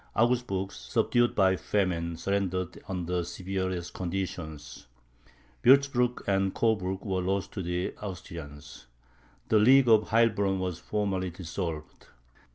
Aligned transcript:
Augsburg, 0.15 0.71
subdued 0.71 1.35
by 1.35 1.55
famine, 1.55 2.17
surrendered 2.17 2.81
under 2.87 3.17
the 3.17 3.23
severest 3.23 3.93
conditions; 3.93 4.87
Wurtzburg 5.63 6.23
and 6.27 6.55
Coburg 6.55 7.05
were 7.05 7.21
lost 7.21 7.51
to 7.51 7.61
the 7.61 7.93
Austrians. 7.97 8.87
The 9.49 9.59
League 9.59 9.87
of 9.87 10.09
Heilbronn 10.09 10.57
was 10.57 10.79
formally 10.79 11.29
dissolved. 11.29 12.07